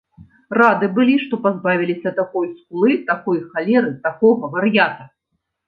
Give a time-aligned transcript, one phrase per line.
[0.59, 5.03] Рады былі, што пазбавіліся такой скулы, такой халеры, такога вар'ята.